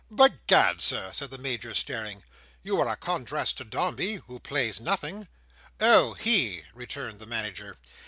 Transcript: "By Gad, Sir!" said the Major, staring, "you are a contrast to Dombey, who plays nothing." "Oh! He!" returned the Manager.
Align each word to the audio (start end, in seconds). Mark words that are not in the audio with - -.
"By 0.09 0.29
Gad, 0.47 0.81
Sir!" 0.81 1.11
said 1.13 1.29
the 1.29 1.37
Major, 1.37 1.75
staring, 1.75 2.23
"you 2.63 2.81
are 2.81 2.89
a 2.89 2.95
contrast 2.95 3.57
to 3.59 3.63
Dombey, 3.63 4.15
who 4.25 4.39
plays 4.39 4.81
nothing." 4.81 5.27
"Oh! 5.79 6.15
He!" 6.15 6.63
returned 6.73 7.19
the 7.19 7.27
Manager. 7.27 7.75